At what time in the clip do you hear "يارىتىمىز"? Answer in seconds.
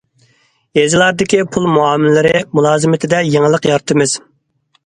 3.73-4.19